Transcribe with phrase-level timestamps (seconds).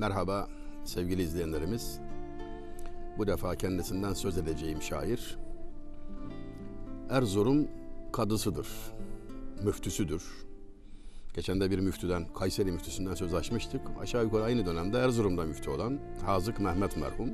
[0.00, 0.48] Merhaba
[0.84, 2.00] sevgili izleyenlerimiz.
[3.18, 5.38] Bu defa kendisinden söz edeceğim şair
[7.10, 7.68] Erzurum
[8.12, 8.68] kadısıdır,
[9.64, 10.22] müftüsüdür.
[11.34, 13.80] Geçen de bir müftüden, Kayseri müftüsünden söz açmıştık.
[14.00, 17.30] Aşağı yukarı aynı dönemde Erzurum'da müftü olan Hazık Mehmet merhum.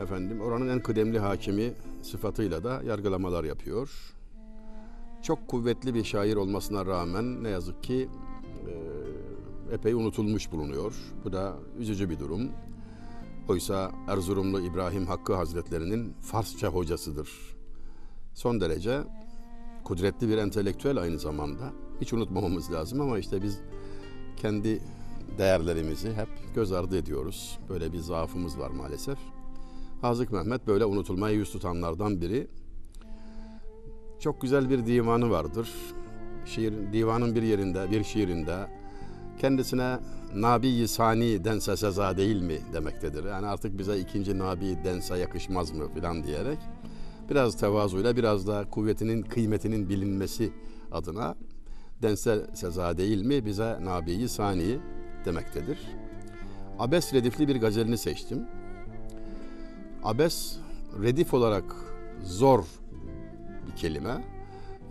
[0.00, 1.72] Efendim oranın en kıdemli hakimi
[2.02, 4.14] sıfatıyla da yargılamalar yapıyor.
[5.22, 8.08] Çok kuvvetli bir şair olmasına rağmen ne yazık ki
[8.66, 8.97] e,
[9.72, 10.94] epey unutulmuş bulunuyor.
[11.24, 12.50] Bu da üzücü bir durum.
[13.48, 17.56] Oysa Erzurumlu İbrahim Hakkı Hazretlerinin Farsça hocasıdır.
[18.34, 19.00] Son derece
[19.84, 21.72] kudretli bir entelektüel aynı zamanda.
[22.00, 23.60] Hiç unutmamamız lazım ama işte biz
[24.36, 24.80] kendi
[25.38, 27.58] değerlerimizi hep göz ardı ediyoruz.
[27.68, 29.18] Böyle bir zaafımız var maalesef.
[30.00, 32.48] Hazık Mehmet böyle unutulmaya yüz tutanlardan biri.
[34.20, 35.68] Çok güzel bir divanı vardır.
[36.44, 38.68] Şiir, divanın bir yerinde, bir şiirinde
[39.38, 39.98] kendisine
[40.34, 43.24] Nabi-i Sani dense seza değil mi demektedir.
[43.24, 46.58] Yani artık bize ikinci Nabi dense yakışmaz mı filan diyerek
[47.30, 50.52] biraz tevazuyla biraz da kuvvetinin kıymetinin bilinmesi
[50.92, 51.34] adına
[52.02, 54.78] dense seza değil mi bize Nabi-i Sani
[55.24, 55.78] demektedir.
[56.78, 58.46] Abes redifli bir gazelini seçtim.
[60.02, 60.56] Abes
[61.02, 61.64] redif olarak
[62.24, 62.64] zor
[63.66, 64.24] bir kelime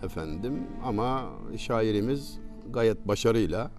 [0.03, 2.39] efendim ama şairimiz
[2.73, 3.71] gayet başarıyla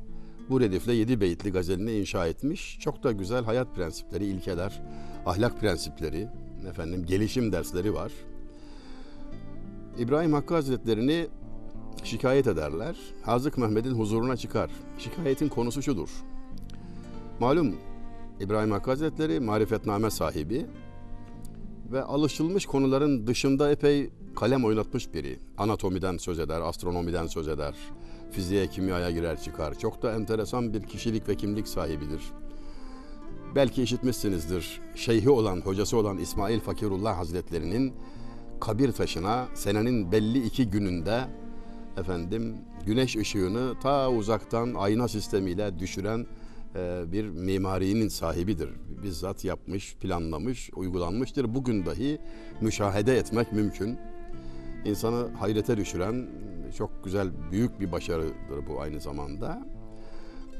[0.50, 2.78] bu redifle yedi beyitli gazelini inşa etmiş.
[2.80, 4.82] Çok da güzel hayat prensipleri, ilkeler,
[5.26, 6.28] ahlak prensipleri,
[6.68, 8.12] efendim gelişim dersleri var.
[9.98, 11.26] İbrahim Hakkı Hazretlerini
[12.04, 12.96] şikayet ederler.
[13.22, 14.70] Hazık Mehmet'in huzuruna çıkar.
[14.98, 16.10] Şikayetin konusu şudur.
[17.40, 17.76] Malum
[18.40, 20.66] İbrahim Hakkı Hazretleri marifetname sahibi
[21.92, 25.38] ve alışılmış konuların dışında epey kalem oynatmış biri.
[25.58, 27.74] Anatomiden söz eder, astronomiden söz eder,
[28.30, 29.78] fiziğe, kimyaya girer çıkar.
[29.78, 32.22] Çok da enteresan bir kişilik ve kimlik sahibidir.
[33.54, 34.80] Belki işitmişsinizdir.
[34.94, 37.94] Şeyhi olan, hocası olan İsmail Fakirullah Hazretlerinin
[38.60, 41.24] kabir taşına senenin belli iki gününde
[41.96, 46.26] efendim güneş ışığını ta uzaktan ayna sistemiyle düşüren
[46.76, 48.70] e, bir mimarinin sahibidir.
[49.02, 51.54] Bizzat yapmış, planlamış, uygulanmıştır.
[51.54, 52.18] Bugün dahi
[52.60, 53.98] müşahede etmek mümkün.
[54.84, 56.26] İnsanı hayrete düşüren
[56.72, 59.66] çok güzel, büyük bir başarıdır bu aynı zamanda.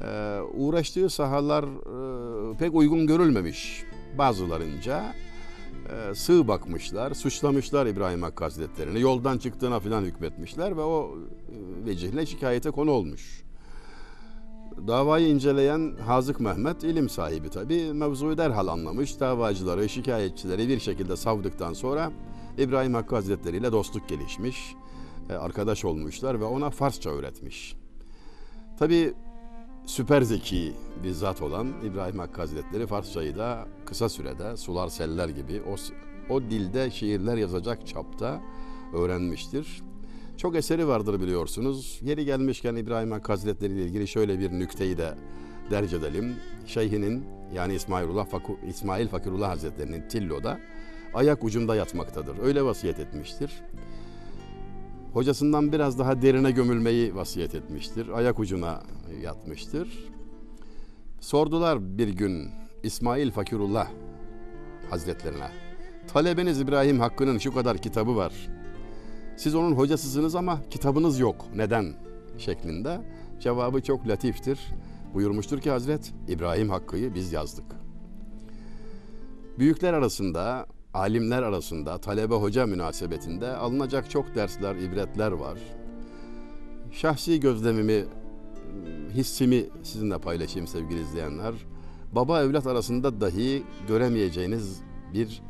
[0.01, 3.83] Ee, uğraştığı sahalar e, pek uygun görülmemiş
[4.17, 5.13] bazılarınca.
[5.89, 9.01] E, sığ bakmışlar, suçlamışlar İbrahim Hakkı Hazretleri'ni.
[9.01, 11.17] Yoldan çıktığına falan hükmetmişler ve o
[11.49, 13.43] e, vecihle şikayete konu olmuş.
[14.87, 19.19] Davayı inceleyen Hazık Mehmet ilim sahibi tabi mevzuyu derhal anlamış.
[19.19, 22.11] Davacıları, şikayetçileri bir şekilde savdıktan sonra
[22.57, 24.75] İbrahim Hakkı Hazretleri ile dostluk gelişmiş.
[25.37, 27.75] Arkadaş olmuşlar ve ona Farsça öğretmiş.
[28.79, 29.13] Tabi
[29.85, 30.73] süper zeki
[31.03, 35.75] bir zat olan İbrahim Hakkı Hazretleri Farsçayı da kısa sürede sular seller gibi o,
[36.33, 38.41] o dilde şiirler yazacak çapta
[38.93, 39.81] öğrenmiştir.
[40.37, 41.99] Çok eseri vardır biliyorsunuz.
[42.03, 45.15] Yeri gelmişken İbrahim Hakkı Hazretleri ile ilgili şöyle bir nükteyi de
[45.71, 46.35] derc edelim.
[46.67, 50.59] Şeyhinin yani İsmailullah Faku, İsmail Fakirullah Hazretleri'nin Tillo'da
[51.13, 52.39] ayak ucunda yatmaktadır.
[52.43, 53.51] Öyle vasiyet etmiştir.
[55.13, 58.09] Hocasından biraz daha derine gömülmeyi vasiyet etmiştir.
[58.09, 58.83] Ayak ucuna
[59.21, 60.09] yatmıştır.
[61.19, 62.49] Sordular bir gün
[62.83, 63.87] İsmail Fakirullah
[64.89, 65.51] Hazretlerine.
[66.07, 68.33] Talebeniz İbrahim Hakkı'nın şu kadar kitabı var.
[69.37, 71.45] Siz onun hocasısınız ama kitabınız yok.
[71.55, 71.93] Neden?
[72.37, 73.01] şeklinde.
[73.39, 74.59] Cevabı çok latiftir.
[75.13, 77.65] Buyurmuştur ki Hazret İbrahim Hakkı'yı biz yazdık.
[79.59, 85.57] Büyükler arasında, alimler arasında, talebe hoca münasebetinde alınacak çok dersler, ibretler var.
[86.91, 88.05] Şahsi gözlemimi,
[89.13, 91.53] hissimi sizinle paylaşayım sevgili izleyenler.
[92.11, 94.81] Baba evlat arasında dahi göremeyeceğiniz
[95.13, 95.41] bir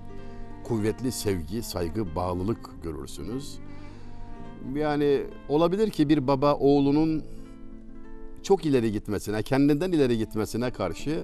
[0.63, 3.59] kuvvetli sevgi, saygı, bağlılık görürsünüz.
[4.75, 7.23] Yani olabilir ki bir baba oğlunun
[8.43, 11.23] çok ileri gitmesine, kendinden ileri gitmesine karşı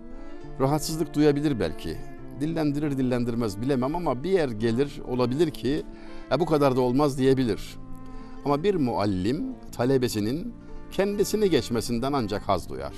[0.60, 1.98] rahatsızlık duyabilir belki.
[2.40, 5.84] Dillendirir dillendirmez bilemem ama bir yer gelir olabilir ki
[6.32, 7.76] e, bu kadar da olmaz diyebilir.
[8.46, 10.54] Ama bir muallim talebesinin
[10.92, 12.94] kendisini geçmesinden ancak haz duyar.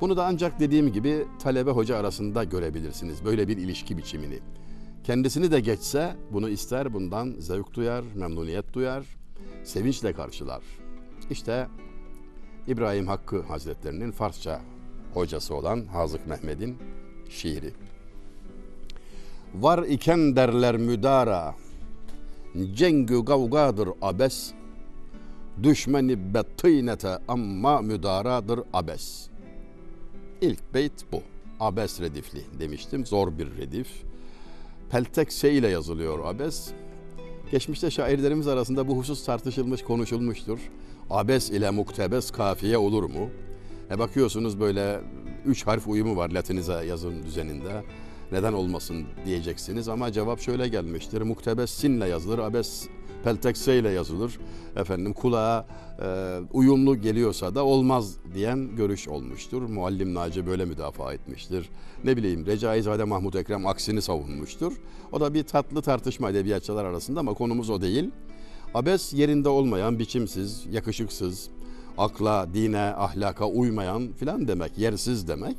[0.00, 4.38] Bunu da ancak dediğim gibi talebe hoca arasında görebilirsiniz böyle bir ilişki biçimini.
[5.04, 9.06] Kendisini de geçse bunu ister bundan zevk duyar, memnuniyet duyar,
[9.64, 10.62] sevinçle karşılar.
[11.30, 11.66] İşte
[12.66, 14.60] İbrahim Hakkı Hazretlerinin Farsça
[15.14, 16.76] hocası olan Hazık Mehmet'in
[17.28, 17.72] şiiri.
[19.60, 21.54] Var iken derler müdara,
[22.74, 24.52] cengü kavgadır abes,
[25.62, 29.28] düşmeni bettînete amma müdaradır abes.
[30.40, 31.22] İlk beyt bu.
[31.60, 33.06] Abes redifli demiştim.
[33.06, 33.88] Zor bir redif.
[34.90, 36.70] Peltek S ile yazılıyor abes.
[37.50, 40.58] Geçmişte şairlerimiz arasında bu husus tartışılmış, konuşulmuştur.
[41.10, 43.30] Abes ile muktebes kafiye olur mu?
[43.90, 45.00] E bakıyorsunuz böyle
[45.46, 47.82] üç harf uyumu var latinize yazım düzeninde.
[48.32, 51.22] Neden olmasın diyeceksiniz ama cevap şöyle gelmiştir.
[51.22, 52.88] Muktebes sinle yazılır, abes
[53.24, 54.38] peltekse ile yazılır.
[54.76, 55.66] Efendim kulağa
[56.02, 59.62] e, uyumlu geliyorsa da olmaz diyen görüş olmuştur.
[59.62, 61.70] Muallim Naci böyle müdafaa etmiştir.
[62.04, 64.72] Ne bileyim Recaizade Mahmut Ekrem aksini savunmuştur.
[65.12, 68.10] O da bir tatlı tartışma edebiyatçılar arasında ama konumuz o değil.
[68.74, 71.48] Abes yerinde olmayan, biçimsiz, yakışıksız,
[71.98, 75.56] akla, dine, ahlaka uymayan filan demek, yersiz demek.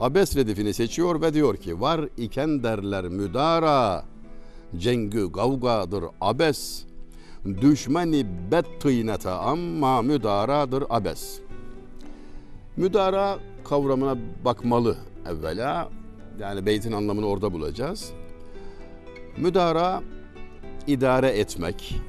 [0.00, 4.04] Abes redifini seçiyor ve diyor ki var iken derler müdara,
[4.78, 6.84] cengü gavgadır abes,
[7.60, 11.40] düşmeni bet tıynete amma müdaradır abes.
[12.76, 14.96] Müdara kavramına bakmalı
[15.26, 15.88] evvela.
[16.40, 18.12] Yani beytin anlamını orada bulacağız.
[19.36, 20.02] Müdara
[20.86, 22.00] idare etmek,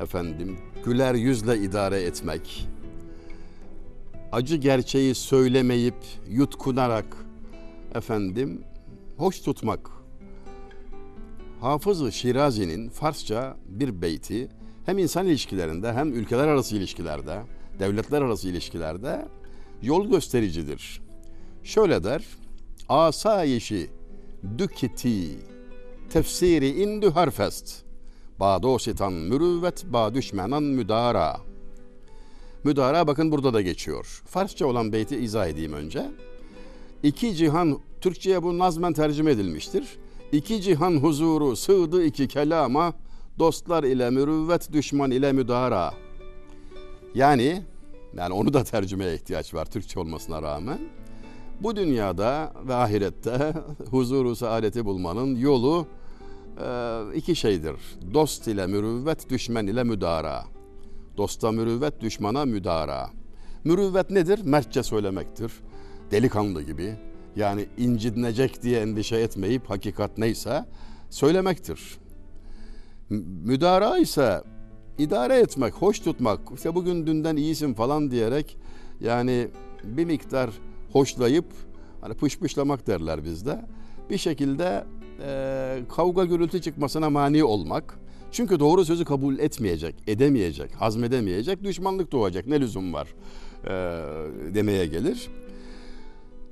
[0.00, 2.68] efendim güler yüzle idare etmek,
[4.32, 5.94] acı gerçeği söylemeyip
[6.28, 7.16] yutkunarak
[7.94, 8.64] efendim
[9.16, 9.90] hoş tutmak.
[11.60, 14.48] Hafız-ı Şirazi'nin Farsça bir beyti
[14.86, 17.42] hem insan ilişkilerinde hem ülkeler arası ilişkilerde,
[17.78, 19.26] devletler arası ilişkilerde
[19.82, 21.00] yol göstericidir.
[21.62, 22.24] Şöyle der,
[22.88, 23.90] asayişi
[24.58, 25.38] düketi
[26.10, 27.84] tefsiri indü harfest.
[28.40, 31.47] Ba dositan mürüvvet, ba düşmenan müdara.
[32.64, 34.22] Müdara bakın burada da geçiyor.
[34.26, 36.10] Farsça olan beyti izah edeyim önce.
[37.02, 39.98] İki cihan, Türkçe'ye bu nazmen tercüme edilmiştir.
[40.32, 42.92] İki cihan huzuru sığdı iki kelama,
[43.38, 45.94] dostlar ile mürüvvet, düşman ile müdara.
[47.14, 47.62] Yani,
[48.16, 50.78] yani onu da tercümeye ihtiyaç var Türkçe olmasına rağmen.
[51.60, 53.52] Bu dünyada ve ahirette
[53.90, 55.86] huzuru saadeti bulmanın yolu
[57.14, 57.76] iki şeydir.
[58.14, 60.44] Dost ile mürüvvet, düşman ile müdara.
[61.18, 63.10] Dosta mürüvvet, düşmana müdara.
[63.64, 64.40] Mürüvvet nedir?
[64.44, 65.52] Mertçe söylemektir.
[66.10, 66.94] Delikanlı gibi.
[67.36, 70.64] Yani incitinecek diye endişe etmeyip hakikat neyse
[71.10, 71.98] söylemektir.
[73.44, 74.42] Müdara ise
[74.98, 76.40] idare etmek, hoş tutmak.
[76.54, 78.58] İşte bugün dünden iyisin falan diyerek
[79.00, 79.48] yani
[79.84, 80.50] bir miktar
[80.92, 81.46] hoşlayıp
[82.00, 83.64] hani pışpışlamak derler bizde.
[84.10, 84.84] Bir şekilde
[85.22, 87.98] e, kavga gürültü çıkmasına mani olmak.
[88.32, 92.46] Çünkü doğru sözü kabul etmeyecek, edemeyecek, hazmedemeyecek, düşmanlık doğacak.
[92.46, 93.08] Ne lüzum var
[93.64, 93.70] e,
[94.54, 95.28] demeye gelir.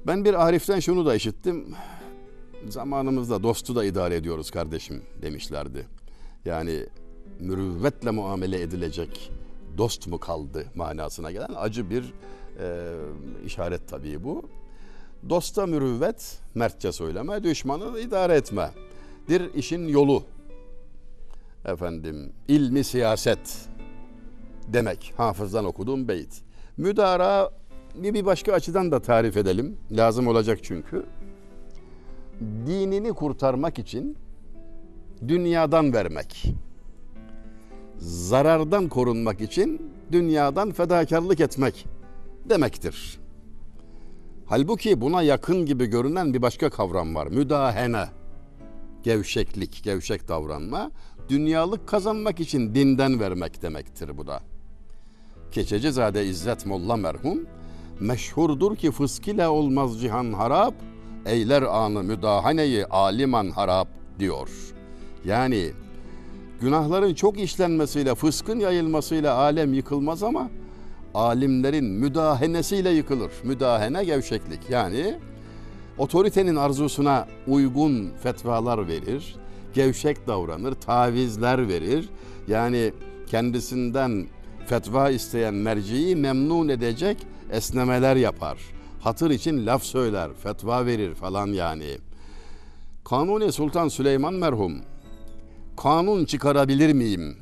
[0.06, 1.74] Ben bir Arif'ten şunu da işittim.
[2.68, 5.86] Zamanımızda dostu da idare ediyoruz kardeşim demişlerdi.
[6.44, 6.86] Yani
[7.40, 9.30] mürüvvetle muamele edilecek
[9.78, 12.02] dost mu kaldı manasına gelen acı bir
[12.60, 12.94] e,
[13.46, 14.42] işaret tabii bu.
[15.28, 18.70] Dosta mürüvvet, mertçe söyleme, düşmanı idare etme.
[19.28, 20.24] Bir işin yolu.
[21.66, 23.68] Efendim, ilmi siyaset
[24.68, 25.14] demek.
[25.16, 26.42] Hafızdan okuduğum beyt.
[26.76, 27.50] Müdara
[27.94, 29.76] bir, başka açıdan da tarif edelim.
[29.90, 31.06] Lazım olacak çünkü.
[32.66, 34.16] Dinini kurtarmak için
[35.28, 36.54] dünyadan vermek.
[37.98, 41.86] Zarardan korunmak için dünyadan fedakarlık etmek
[42.48, 43.18] demektir.
[44.46, 47.26] Halbuki buna yakın gibi görünen bir başka kavram var.
[47.26, 48.04] Müdahene.
[49.02, 50.90] Gevşeklik, gevşek davranma.
[51.28, 54.40] Dünyalık kazanmak için dinden vermek demektir bu da.
[55.52, 57.38] Keçecizade İzzet Molla merhum
[58.00, 60.74] meşhurdur ki fısk ile olmaz cihan harap
[61.26, 64.48] eyler anı müdahaneyi aliman harap diyor.
[65.24, 65.70] Yani
[66.60, 70.50] günahların çok işlenmesiyle fıskın yayılmasıyla alem yıkılmaz ama
[71.14, 73.32] alimlerin müdahenesiyle yıkılır.
[73.44, 75.18] Müdahene gevşeklik yani
[75.98, 79.36] otoritenin arzusuna uygun fetvalar verir,
[79.76, 82.08] gevşek davranır, tavizler verir.
[82.48, 82.92] Yani
[83.26, 84.26] kendisinden
[84.66, 87.16] fetva isteyen merciyi memnun edecek
[87.50, 88.58] esnemeler yapar.
[89.00, 91.98] Hatır için laf söyler, fetva verir falan yani.
[93.04, 94.82] Kanuni Sultan Süleyman merhum
[95.76, 97.36] kanun çıkarabilir miyim?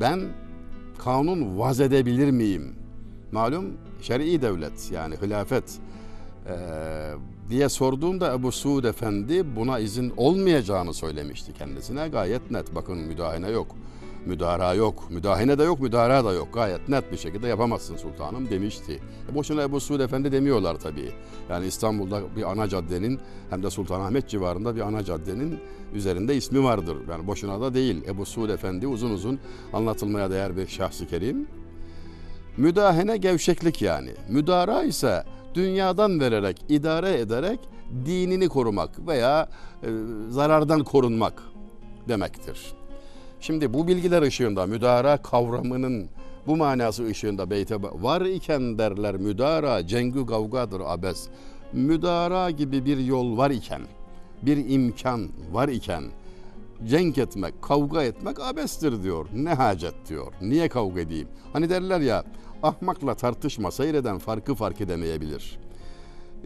[0.00, 0.20] Ben
[0.98, 2.74] kanun vaz edebilir miyim?
[3.32, 3.64] Malum
[4.00, 5.64] şer'i devlet yani hilafet
[6.46, 6.54] ee,
[7.50, 12.08] diye sorduğunda Ebu Suud Efendi buna izin olmayacağını söylemişti kendisine.
[12.08, 13.66] Gayet net bakın müdahale yok.
[14.26, 16.48] Müdara yok, müdahine de yok, müdara da yok.
[16.54, 19.00] Gayet net bir şekilde yapamazsın sultanım demişti.
[19.32, 21.10] E boşuna Ebu Suud Efendi demiyorlar tabii.
[21.50, 25.58] Yani İstanbul'da bir ana caddenin hem de Sultanahmet civarında bir ana caddenin
[25.94, 26.96] üzerinde ismi vardır.
[27.10, 28.04] Yani boşuna da değil.
[28.08, 29.38] Ebu Suud Efendi uzun uzun
[29.72, 31.46] anlatılmaya değer bir şahsı kerim.
[32.56, 34.10] Müdahene gevşeklik yani.
[34.28, 35.24] Müdara ise
[35.58, 37.60] dünyadan vererek, idare ederek
[38.06, 39.48] dinini korumak veya
[39.82, 39.88] e,
[40.30, 41.42] zarardan korunmak
[42.08, 42.72] demektir.
[43.40, 46.08] Şimdi bu bilgiler ışığında müdara kavramının
[46.46, 51.28] bu manası ışığında beyte var iken derler müdara cengü kavgadır abes.
[51.72, 53.82] Müdara gibi bir yol var iken,
[54.42, 56.04] bir imkan var iken
[56.86, 59.26] cenk etmek, kavga etmek abestir diyor.
[59.34, 60.32] Ne hacet diyor.
[60.42, 61.28] Niye kavga edeyim?
[61.52, 62.24] Hani derler ya
[62.62, 65.58] ahmakla tartışma seyreden farkı fark edemeyebilir.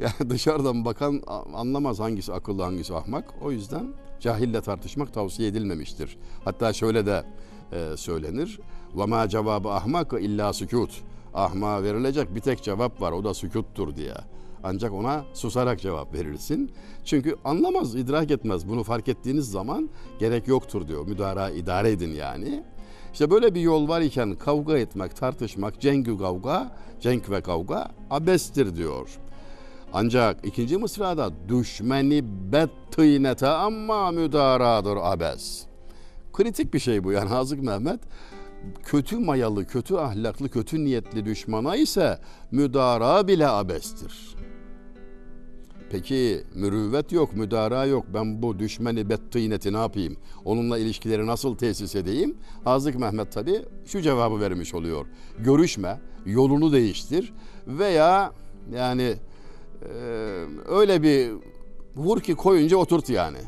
[0.01, 1.23] Yani dışarıdan bakan
[1.55, 3.35] anlamaz hangisi akıllı hangisi ahmak.
[3.43, 3.87] O yüzden
[4.21, 6.19] cahille tartışmak tavsiye edilmemiştir.
[6.45, 7.25] Hatta şöyle de
[7.73, 8.61] e, söylenir.
[8.95, 11.03] Ve cevabı ahmak illa sükut.
[11.35, 14.15] Ahma verilecek bir tek cevap var o da sükuttur diye.
[14.65, 16.71] Ancak ona susarak cevap verirsin.
[17.05, 18.69] Çünkü anlamaz, idrak etmez.
[18.69, 21.07] Bunu fark ettiğiniz zaman gerek yoktur diyor.
[21.07, 22.65] Müdara idare edin yani.
[23.13, 28.77] İşte böyle bir yol var iken kavga etmek, tartışmak, cengü kavga, cenk ve kavga abestir
[28.77, 29.09] diyor.
[29.93, 35.67] Ancak ikinci mısrada düşmeni bet tıynete ama müdaradır abes.
[36.33, 38.01] Kritik bir şey bu yani Hazık Mehmet
[38.83, 42.19] kötü mayalı, kötü ahlaklı, kötü niyetli düşmana ise
[42.51, 44.37] müdara bile abestir.
[45.93, 48.05] Peki mürüvvet yok, müdara yok.
[48.15, 50.17] Ben bu düşmeni bettineti ne yapayım?
[50.45, 52.37] Onunla ilişkileri nasıl tesis edeyim?
[52.65, 55.07] Hazık Mehmet tabi şu cevabı vermiş oluyor.
[55.39, 57.33] Görüşme, yolunu değiştir
[57.67, 58.33] veya
[58.75, 59.15] yani
[59.83, 59.89] e,
[60.69, 61.31] öyle bir
[61.97, 63.39] vur ki koyunca oturt yani.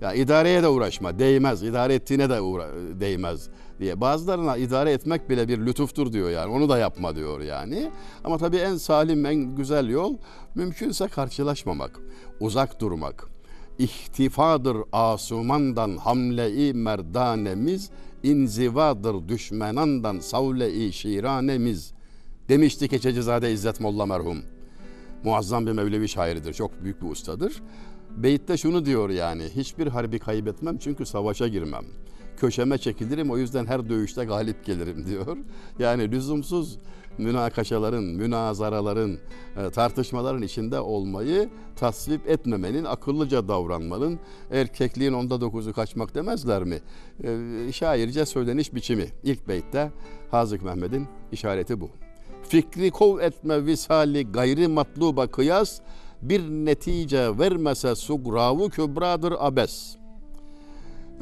[0.00, 1.62] Ya idareye de uğraşma, değmez.
[1.62, 2.68] İdare ettiğine de uğra
[3.00, 3.48] değmez
[3.80, 4.00] diye.
[4.00, 6.52] Bazılarına idare etmek bile bir lütuftur diyor yani.
[6.52, 7.90] Onu da yapma diyor yani.
[8.24, 10.16] Ama tabii en salim, en güzel yol
[10.54, 12.00] mümkünse karşılaşmamak,
[12.40, 13.28] uzak durmak.
[13.78, 17.90] İhtifadır asumandan hamle-i merdanemiz,
[18.22, 21.92] inzivadır düşmenandan savle-i şiranemiz.
[22.48, 24.38] Demişti Keçecizade İzzet Molla merhum.
[25.24, 27.62] Muazzam bir Mevlevi şairidir, çok büyük bir ustadır.
[28.22, 31.84] Beyit'te şunu diyor yani, hiçbir harbi kaybetmem çünkü savaşa girmem
[32.38, 35.36] köşeme çekilirim o yüzden her dövüşte galip gelirim diyor.
[35.78, 36.78] Yani lüzumsuz
[37.18, 39.18] münakaşaların, münazaraların,
[39.56, 44.18] e, tartışmaların içinde olmayı tasvip etmemenin, akıllıca davranmanın,
[44.50, 46.78] erkekliğin onda dokuzu kaçmak demezler mi?
[47.24, 49.06] E, şairce söyleniş biçimi.
[49.22, 49.90] İlk beytte
[50.30, 51.90] Hazık Mehmet'in işareti bu.
[52.48, 55.80] Fikri kov etme visali gayri matluba kıyas,
[56.22, 59.98] bir netice vermese sugravu kübradır abes.''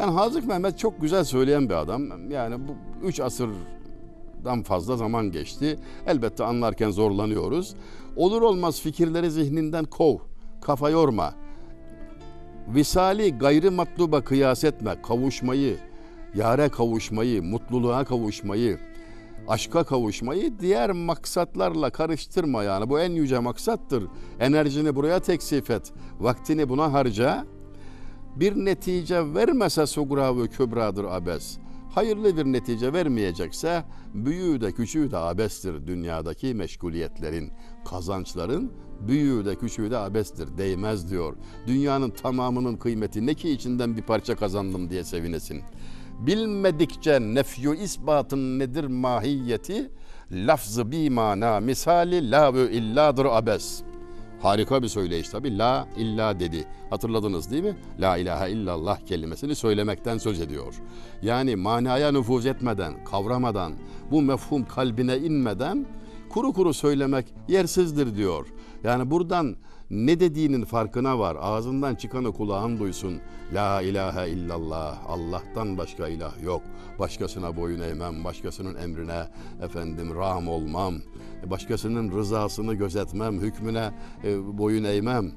[0.01, 2.31] Yani Hazık Mehmet çok güzel söyleyen bir adam.
[2.31, 2.75] Yani bu
[3.07, 5.79] üç asırdan fazla zaman geçti.
[6.07, 7.75] Elbette anlarken zorlanıyoruz.
[8.17, 10.17] Olur olmaz fikirleri zihninden kov,
[10.61, 11.35] kafa yorma.
[12.75, 15.77] Visali gayrı matluba kıyas etme, kavuşmayı,
[16.35, 18.79] yare kavuşmayı, mutluluğa kavuşmayı,
[19.49, 22.91] aşka kavuşmayı diğer maksatlarla karıştırma yani.
[22.91, 24.05] Bu en yüce maksattır.
[24.41, 27.47] Enerjini buraya teksif et, vaktini buna harca
[28.37, 31.59] bir netice vermese sugra ve kübradır abes.
[31.95, 33.85] Hayırlı bir netice vermeyecekse
[34.15, 37.53] büyüğü de küçüğü de abestir dünyadaki meşguliyetlerin,
[37.85, 41.37] kazançların büyüğü de küçüğü de abestir değmez diyor.
[41.67, 45.63] Dünyanın tamamının kıymeti ne ki içinden bir parça kazandım diye sevinesin.
[46.21, 49.91] Bilmedikçe nefyu isbatın nedir mahiyeti,
[50.33, 53.97] lafzı bi mana misali la ve illadır abes.''
[54.43, 55.59] Harika bir söyleyiş tabi.
[55.59, 56.65] La illa dedi.
[56.91, 57.77] Hatırladınız değil mi?
[58.01, 60.75] La ilahe illallah kelimesini söylemekten söz ediyor.
[61.23, 63.73] Yani manaya nüfuz etmeden, kavramadan,
[64.11, 65.87] bu mefhum kalbine inmeden
[66.29, 68.47] kuru kuru söylemek yersizdir diyor.
[68.85, 69.57] Yani buradan
[69.91, 71.37] ne dediğinin farkına var.
[71.41, 73.21] Ağzından çıkanı kulağın duysun.
[73.55, 74.99] La ilahe illallah.
[75.09, 76.63] Allah'tan başka ilah yok.
[76.99, 79.29] Başkasına boyun eğmem, başkasının emrine
[79.63, 80.95] efendim ram olmam.
[81.51, 83.91] Başkasının rızasını gözetmem, hükmüne
[84.25, 85.33] e, boyun eğmem.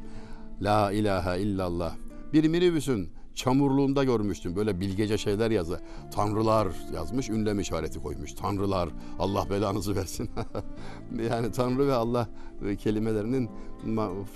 [0.62, 1.96] La ilahe illallah.
[2.34, 4.56] Bir minibüsün çamurluğunda görmüştüm.
[4.56, 5.80] Böyle bilgece şeyler yazı.
[6.12, 8.34] Tanrılar yazmış, ünlem işareti koymuş.
[8.34, 10.30] Tanrılar, Allah belanızı versin.
[11.30, 12.28] yani Tanrı ve Allah
[12.80, 13.50] kelimelerinin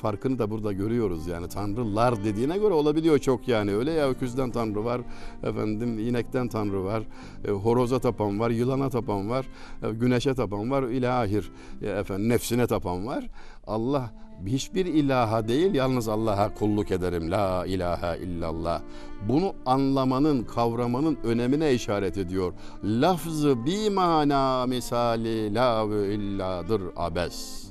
[0.02, 1.28] farkını da burada görüyoruz.
[1.28, 3.76] Yani Tanrılar dediğine göre olabiliyor çok yani.
[3.76, 5.02] Öyle ya öküzden Tanrı var,
[5.44, 7.04] efendim inekten Tanrı var,
[7.48, 9.48] e, horoza tapan var, yılana tapan var,
[9.84, 13.30] e, güneşe tapan var, ilahir e, efendim nefsine tapan var.
[13.68, 14.12] Allah
[14.46, 17.32] hiçbir ilaha değil yalnız Allah'a kulluk ederim.
[17.32, 18.82] La ilahe illallah.
[19.30, 22.54] Bunu anlamanın, kavramanın önemine işaret ediyor.
[22.84, 27.68] Lafzı bir mana misali la ve illadır abes.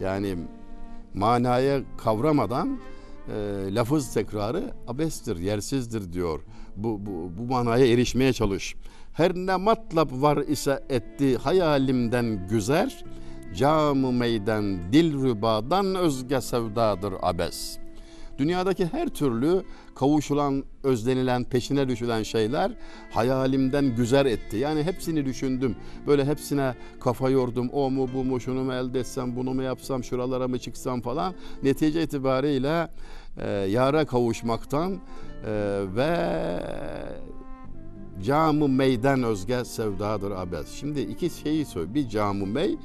[0.00, 0.36] Yani
[1.14, 2.78] manaya kavramadan
[3.28, 3.34] e,
[3.74, 6.40] lafız tekrarı abestir, yersizdir diyor.
[6.76, 8.76] Bu, bu, bu manaya erişmeye çalış.
[9.12, 13.02] Her ne matlap var ise etti hayalimden güzel,
[13.54, 17.78] Camı meyden dil rübadan özge sevdadır abes.
[18.38, 19.62] Dünyadaki her türlü
[19.94, 22.72] kavuşulan, özlenilen, peşine düşülen şeyler
[23.10, 24.56] hayalimden güzel etti.
[24.56, 25.76] Yani hepsini düşündüm.
[26.06, 27.68] Böyle hepsine kafa yordum.
[27.72, 31.34] O mu bu mu şunu mu elde etsem, bunu mu yapsam, şuralara mı çıksam falan.
[31.62, 32.88] Netice itibariyle
[33.38, 34.98] e, yara kavuşmaktan e,
[35.96, 36.16] ve
[38.24, 40.72] camı meyden özge sevdadır abes.
[40.72, 41.94] Şimdi iki şeyi söyle.
[41.94, 42.76] Bir camı mey,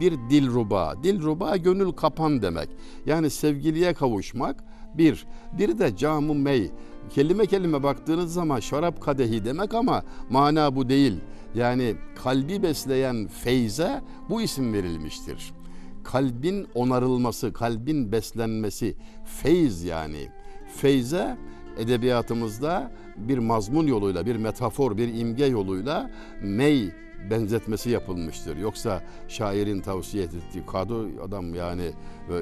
[0.00, 0.94] bir dilruba.
[1.02, 2.68] Dilruba gönül kapan demek.
[3.06, 4.64] Yani sevgiliye kavuşmak
[4.94, 5.26] bir.
[5.58, 6.70] Bir de camı mey.
[7.10, 11.20] Kelime kelime baktığınız zaman şarap kadehi demek ama mana bu değil.
[11.54, 15.52] Yani kalbi besleyen feyze bu isim verilmiştir.
[16.04, 20.28] Kalbin onarılması, kalbin beslenmesi, feyz yani.
[20.76, 21.36] Feyze
[21.78, 26.10] edebiyatımızda bir mazmun yoluyla, bir metafor, bir imge yoluyla
[26.42, 26.90] mey
[27.30, 28.56] benzetmesi yapılmıştır.
[28.56, 31.90] Yoksa şairin tavsiye ettiği kadı adam yani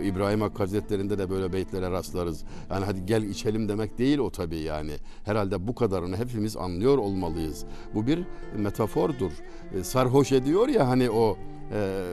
[0.02, 2.45] İbrahim Hakkı Hazretleri'nde de böyle beytlere rastlarız.
[2.71, 4.93] Yani hadi gel içelim demek değil o tabii yani.
[5.25, 7.64] Herhalde bu kadarını hepimiz anlıyor olmalıyız.
[7.95, 8.25] Bu bir
[8.57, 9.33] metafordur.
[9.75, 11.37] E, sarhoş ediyor ya hani o
[11.73, 12.12] e,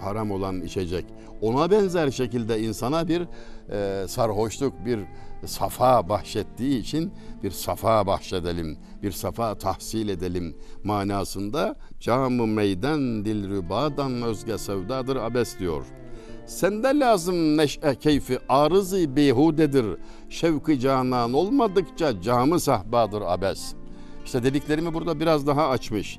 [0.00, 1.04] haram olan içecek.
[1.40, 3.22] Ona benzer şekilde insana bir
[3.70, 5.00] e, sarhoşluk, bir
[5.46, 14.58] safa bahşettiği için bir safa bahşedelim, bir safa tahsil edelim manasında camı meydan dilrübadan özge
[14.58, 15.84] sevdadır abes diyor.
[16.46, 19.86] Sende lazım neşe keyfi arızı behudedir.
[20.28, 23.74] Şevki canan olmadıkça camı sahbadır abes.
[24.24, 26.18] İşte dediklerimi burada biraz daha açmış.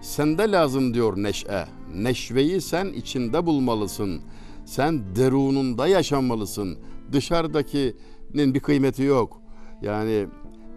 [0.00, 1.66] Sende lazım diyor neşe.
[1.94, 4.20] Neşveyi sen içinde bulmalısın.
[4.64, 6.78] Sen derununda yaşamalısın.
[7.12, 9.40] Dışarıdakinin bir kıymeti yok.
[9.82, 10.26] Yani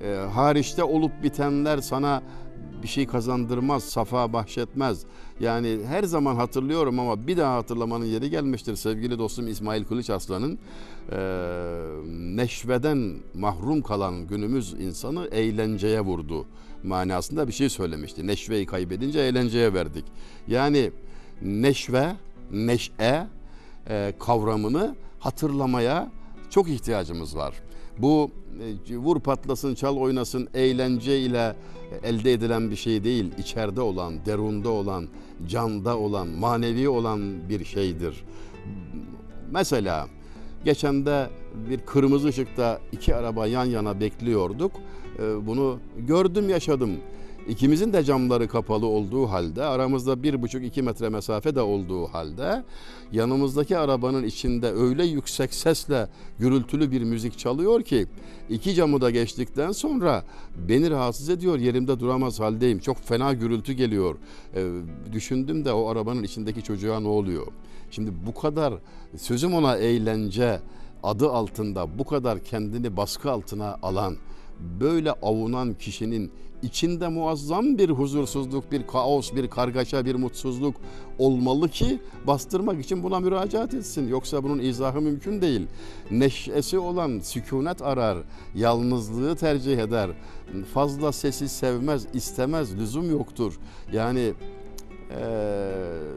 [0.04, 2.24] e, hariçte olup bitenler sana
[2.84, 5.06] bir şey kazandırmaz, safa bahşetmez.
[5.40, 10.60] Yani her zaman hatırlıyorum ama bir daha hatırlamanın yeri gelmiştir sevgili dostum İsmail Kılıç Aslan'ın
[11.12, 11.18] e,
[12.10, 16.46] neşveden mahrum kalan günümüz insanı eğlenceye vurdu
[16.84, 18.28] manasında bir şey söylemişti.
[18.28, 20.06] Neşveyi kaybedince eğlenceye verdik.
[20.48, 20.92] Yani
[21.42, 22.12] neşve,
[22.52, 23.28] neşe
[23.90, 26.12] e, kavramını hatırlamaya
[26.50, 27.56] çok ihtiyacımız var.
[27.98, 28.32] Bu
[28.90, 31.56] e, vur patlasın, çal oynasın eğlence ile
[32.04, 33.32] elde edilen bir şey değil.
[33.38, 35.08] İçeride olan, derunda olan,
[35.48, 38.24] canda olan, manevi olan bir şeydir.
[39.52, 40.08] Mesela
[40.66, 41.30] geçen de
[41.70, 44.72] bir kırmızı ışıkta iki araba yan yana bekliyorduk.
[45.20, 46.92] E, bunu gördüm, yaşadım.
[47.48, 52.64] İkimizin de camları kapalı olduğu halde aramızda bir buçuk iki metre mesafe de olduğu halde
[53.12, 56.08] yanımızdaki arabanın içinde öyle yüksek sesle
[56.40, 58.08] gürültülü bir müzik çalıyor ki
[58.50, 60.24] iki camı da geçtikten sonra
[60.68, 62.80] beni rahatsız ediyor yerimde duramaz haldeyim.
[62.80, 64.16] Çok fena gürültü geliyor.
[64.56, 64.72] Ee,
[65.12, 67.48] düşündüm de o arabanın içindeki çocuğa ne oluyor?
[67.92, 68.74] Şimdi bu kadar
[69.18, 70.60] sözüm ona eğlence
[71.04, 74.16] adı altında bu kadar kendini baskı altına alan
[74.60, 76.32] böyle avunan kişinin
[76.64, 80.76] içinde muazzam bir huzursuzluk, bir kaos, bir kargaşa, bir mutsuzluk
[81.20, 84.08] olmalı ki bastırmak için buna müracaat etsin.
[84.08, 85.68] Yoksa bunun izahı mümkün değil.
[86.12, 88.18] Neşesi olan sükunet arar,
[88.56, 90.10] yalnızlığı tercih eder.
[90.74, 93.60] Fazla sesi sevmez, istemez, lüzum yoktur.
[93.94, 94.34] Yani
[95.12, 95.34] e,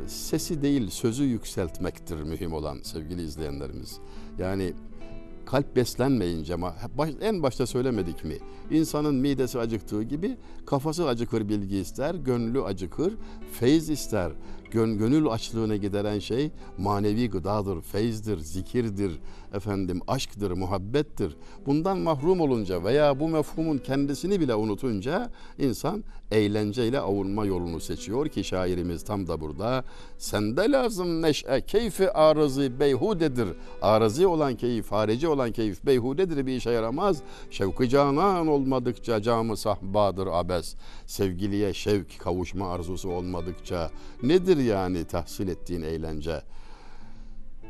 [0.06, 3.98] sesi değil sözü yükseltmektir mühim olan sevgili izleyenlerimiz.
[4.38, 4.72] Yani
[5.46, 6.56] kalp beslenmeyince
[7.20, 8.34] en başta söylemedik mi?
[8.70, 13.14] İnsanın midesi acıktığı gibi kafası acıkır bilgi ister, gönlü acıkır,
[13.52, 14.32] feyz ister.
[14.70, 19.20] Gön, gönül açlığını gideren şey manevi gıdadır, feyzdir, zikirdir,
[19.54, 21.36] efendim aşktır, muhabbettir.
[21.66, 28.44] Bundan mahrum olunca veya bu mefhumun kendisini bile unutunca insan eğlenceyle avunma yolunu seçiyor ki
[28.44, 29.84] şairimiz tam da burada.
[30.18, 33.48] Sende lazım neşe, keyfi arızı beyhudedir.
[33.82, 37.22] Arızı olan keyif, harici olan keyif beyhudedir bir işe yaramaz.
[37.50, 40.74] Şevki canan olmadıkça camı sahbadır abes.
[41.06, 43.90] Sevgiliye şevk kavuşma arzusu olmadıkça
[44.22, 46.42] nedir yani tahsil ettiğin eğlence?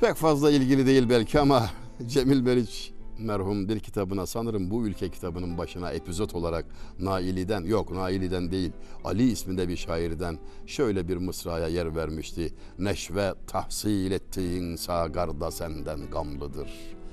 [0.01, 1.71] Pek fazla ilgili değil belki ama
[2.07, 6.67] Cemil Meriç merhum bir kitabına sanırım bu ülke kitabının başına epizot olarak
[6.99, 8.73] Naili'den yok Naili'den değil
[9.05, 12.55] Ali isminde bir şairden şöyle bir mısraya yer vermişti.
[12.79, 17.06] Neşve tahsil ettiğin sagarda senden gamlıdır.''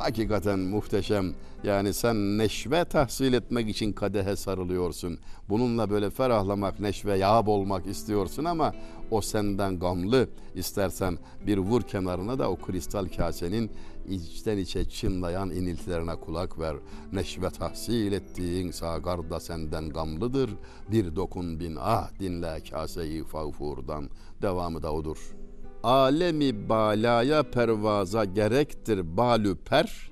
[0.00, 1.34] Hakikaten muhteşem.
[1.64, 5.18] Yani sen neşve tahsil etmek için kadehe sarılıyorsun.
[5.48, 8.74] Bununla böyle ferahlamak, neşve yağ olmak istiyorsun ama
[9.10, 10.28] o senden gamlı.
[10.54, 13.70] İstersen bir vur kenarına da o kristal kasenin
[14.08, 16.76] içten içe çınlayan iniltilerine kulak ver.
[17.12, 20.50] Neşve tahsil ettiğin sagar da senden gamlıdır.
[20.92, 24.08] Bir dokun bin ah dinle kaseyi fağfurdan.
[24.42, 25.39] Devamı da odur.
[25.82, 30.10] Alemi balaya pervaza gerektir balü per.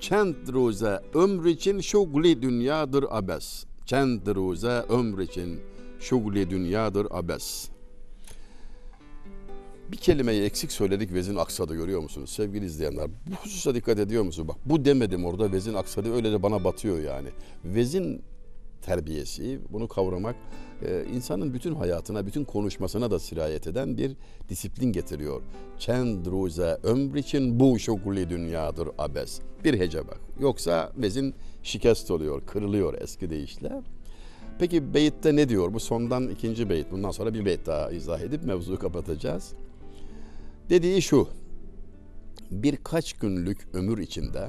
[0.00, 3.64] Çend ruze ömr için şugli dünyadır abes.
[3.86, 5.60] Çend ruze ömr için
[6.00, 7.68] şugli dünyadır abes.
[9.92, 13.10] Bir kelimeyi eksik söyledik vezin aksadı görüyor musunuz sevgili izleyenler?
[13.26, 14.48] Bu hususa dikkat ediyor musunuz?
[14.48, 17.28] Bak bu demedim orada vezin aksadı öyle de bana batıyor yani.
[17.64, 18.22] Vezin
[18.82, 20.36] terbiyesi, bunu kavramak
[20.82, 24.16] e, insanın bütün hayatına, bütün konuşmasına da sirayet eden bir
[24.48, 25.42] disiplin getiriyor.
[25.78, 29.40] Çend ruze ömr için bu şokuli dünyadır abes.
[29.64, 30.20] Bir hece bak.
[30.40, 33.82] Yoksa vezin şikest oluyor, kırılıyor eski deyişle.
[34.58, 35.74] Peki beyitte ne diyor?
[35.74, 36.92] Bu sondan ikinci beyit.
[36.92, 39.52] Bundan sonra bir beyit daha izah edip mevzuyu kapatacağız.
[40.70, 41.28] Dediği şu.
[42.50, 44.48] Birkaç günlük ömür içinde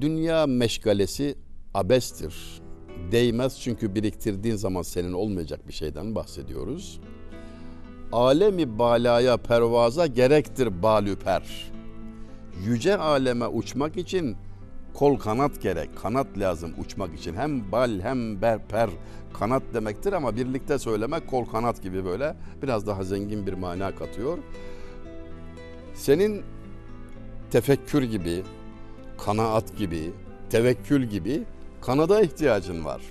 [0.00, 1.34] dünya meşgalesi
[1.78, 2.34] abestir.
[3.12, 7.00] Değmez çünkü biriktirdiğin zaman senin olmayacak bir şeyden bahsediyoruz.
[8.12, 11.72] Alemi balaya pervaza gerektir balüper.
[12.64, 14.36] Yüce aleme uçmak için
[14.94, 15.90] kol kanat gerek.
[16.02, 17.34] Kanat lazım uçmak için.
[17.34, 18.90] Hem bal hem berper
[19.38, 24.38] kanat demektir ama birlikte söylemek kol kanat gibi böyle biraz daha zengin bir mana katıyor.
[25.94, 26.42] Senin
[27.50, 28.42] tefekkür gibi,
[29.18, 30.12] kanaat gibi,
[30.50, 31.44] tevekkül gibi
[31.82, 33.02] kanada ihtiyacın var.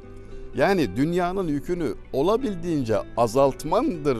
[0.56, 4.18] Yani dünyanın yükünü olabildiğince azaltmandır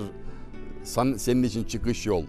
[1.18, 2.24] senin için çıkış yol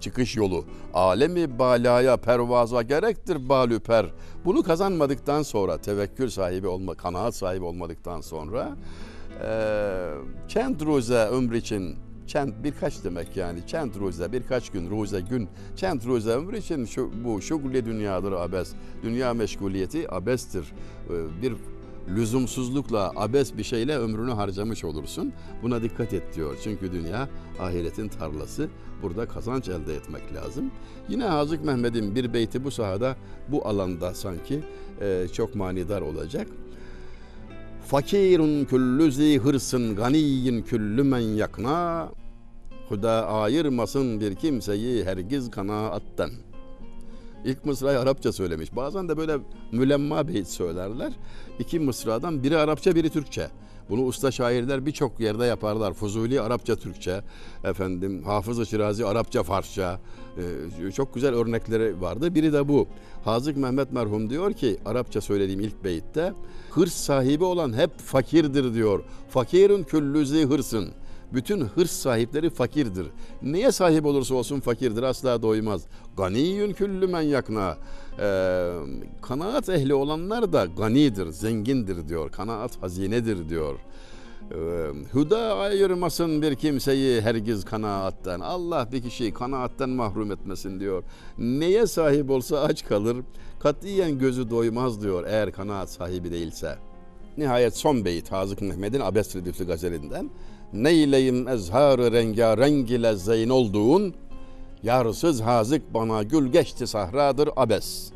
[0.00, 0.64] çıkış yolu.
[0.94, 4.06] Alemi balaya pervaza gerektir balüper.
[4.44, 8.76] Bunu kazanmadıktan sonra tevekkül sahibi olma, kanaat sahibi olmadıktan sonra
[9.42, 9.50] e,
[10.48, 11.96] çent ruze ömür için
[12.28, 17.10] çent birkaç demek yani çent ruze birkaç gün ruze gün çent ruze ömür için şu,
[17.24, 18.72] bu şugule dünyadır abes.
[19.02, 20.72] Dünya meşguliyeti abestir.
[21.10, 21.54] E, bir
[22.16, 25.32] lüzumsuzlukla, abes bir şeyle ömrünü harcamış olursun.
[25.62, 26.56] Buna dikkat et diyor.
[26.64, 27.28] Çünkü dünya
[27.60, 28.68] ahiretin tarlası.
[29.02, 30.70] Burada kazanç elde etmek lazım.
[31.08, 33.16] Yine Hazık Mehmet'in bir beyti bu sahada,
[33.48, 34.60] bu alanda sanki
[35.00, 36.46] e, çok manidar olacak.
[37.88, 42.08] Fakirun küllü zi hırsın ganiyin küllü men yakna.
[42.88, 46.48] Huda ayırmasın bir kimseyi hergiz kanaatten.''
[47.44, 48.76] İlk mısrayı Arapça söylemiş.
[48.76, 49.38] Bazen de böyle
[49.72, 51.12] mülemma beyt söylerler.
[51.58, 53.48] İki mısradan biri Arapça biri Türkçe.
[53.90, 55.92] Bunu usta şairler birçok yerde yaparlar.
[55.92, 57.20] Fuzuli Arapça Türkçe,
[57.64, 60.00] efendim Hafız-ı Şirazi Arapça Farsça.
[60.86, 62.34] Ee, çok güzel örnekleri vardı.
[62.34, 62.88] Biri de bu.
[63.24, 66.32] Hazık Mehmet merhum diyor ki Arapça söylediğim ilk beyitte
[66.70, 69.04] hırs sahibi olan hep fakirdir diyor.
[69.28, 70.90] Fakirun küllüzi hırsın.
[71.32, 73.06] Bütün hırs sahipleri fakirdir.
[73.42, 75.86] Neye sahip olursa olsun fakirdir asla doymaz.
[76.16, 77.76] Ganiyün küllü men yakna.
[78.20, 78.70] Ee,
[79.22, 82.30] kanaat ehli olanlar da ganidir, zengindir diyor.
[82.30, 83.78] Kanaat hazinedir diyor.
[85.12, 88.40] Huda ayırmasın bir kimseyi hergiz kanaatten.
[88.40, 91.02] Allah bir kişiyi kanaatten mahrum etmesin diyor.
[91.38, 93.16] Neye sahip olsa aç kalır.
[93.60, 96.78] Katiyen gözü doymaz diyor eğer kanaat sahibi değilse.
[97.38, 100.30] Nihayet son beyit Hazık Mehmet'in Abes Redifli gazelinden
[100.72, 104.14] neyleyim ezharı rengarenk ile zeyn olduğun,
[104.82, 108.12] yarsız hazık bana gül geçti sahradır abes.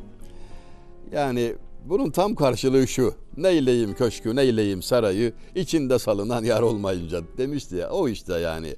[1.13, 3.15] Yani bunun tam karşılığı şu.
[3.37, 7.91] Neyleyim köşkü, neyleyim sarayı, içinde salınan yar olmayınca demişti ya.
[7.91, 8.75] O işte yani.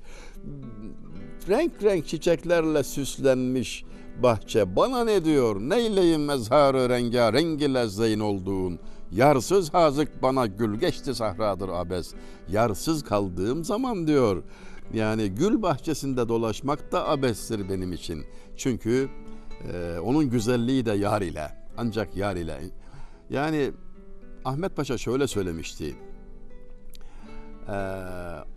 [1.48, 3.84] Renk renk çiçeklerle süslenmiş
[4.22, 5.60] bahçe bana ne diyor?
[5.60, 8.78] Neyleyim mezharı rengarenk ile zeyn olduğun,
[9.14, 12.14] Yarsız hazık bana gül geçti sahradır abes.
[12.48, 14.42] Yarsız kaldığım zaman diyor.
[14.94, 18.24] Yani gül bahçesinde dolaşmak da abestir benim için.
[18.56, 19.08] Çünkü
[19.72, 21.48] e, onun güzelliği de yar ile.
[21.76, 22.60] Ancak yar ile.
[23.30, 23.72] Yani
[24.44, 25.96] Ahmet Paşa şöyle söylemişti.
[27.68, 27.76] E,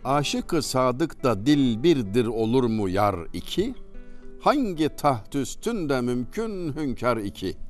[0.04, 3.74] aşık sadık da dil birdir olur mu yar iki?
[4.40, 7.68] Hangi taht üstünde mümkün hünkar iki?''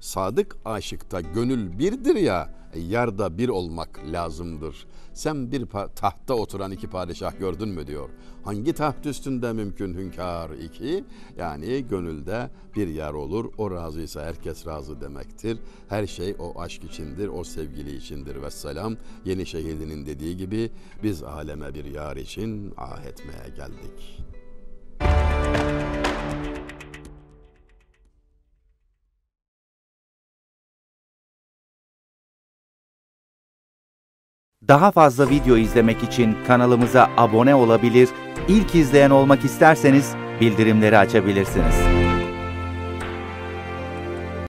[0.00, 4.86] Sadık aşıkta gönül birdir ya, yarda bir olmak lazımdır.
[5.14, 8.08] Sen bir tahtta oturan iki padişah gördün mü diyor.
[8.44, 11.04] Hangi taht üstünde mümkün hünkâr iki?
[11.38, 13.52] Yani gönülde bir yer olur.
[13.58, 15.58] O razıysa herkes razı demektir.
[15.88, 18.42] Her şey o aşk içindir, o sevgili içindir.
[18.42, 20.70] Vesselam Yeni Şehirli'nin dediği gibi
[21.02, 24.20] biz aleme bir yar için ah etmeye geldik.
[34.70, 38.08] Daha fazla video izlemek için kanalımıza abone olabilir,
[38.48, 41.99] ilk izleyen olmak isterseniz bildirimleri açabilirsiniz.